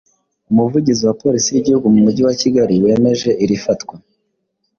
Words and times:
Umuvugizi 0.51 1.01
wa 1.07 1.15
Police 1.21 1.49
y’igihugu 1.51 1.85
mu 1.93 1.99
mujyi 2.05 2.21
wa 2.27 2.35
Kigali 2.41 2.75
wemeje 2.83 3.29
iri 3.43 3.57
fatwa 3.63 3.95